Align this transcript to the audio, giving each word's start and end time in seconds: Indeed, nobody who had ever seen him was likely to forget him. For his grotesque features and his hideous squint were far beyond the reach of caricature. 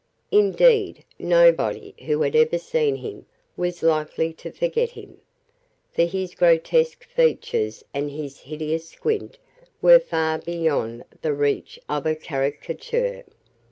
Indeed, 0.31 1.05
nobody 1.19 1.93
who 2.07 2.23
had 2.23 2.35
ever 2.35 2.57
seen 2.57 2.95
him 2.95 3.27
was 3.55 3.83
likely 3.83 4.33
to 4.33 4.49
forget 4.51 4.89
him. 4.89 5.21
For 5.91 6.05
his 6.05 6.33
grotesque 6.33 7.03
features 7.07 7.83
and 7.93 8.09
his 8.09 8.39
hideous 8.39 8.89
squint 8.89 9.37
were 9.79 9.99
far 9.99 10.39
beyond 10.39 11.03
the 11.21 11.33
reach 11.35 11.77
of 11.87 12.07
caricature. 12.19 13.25